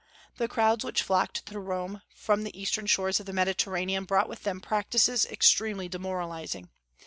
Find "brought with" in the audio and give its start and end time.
4.05-4.41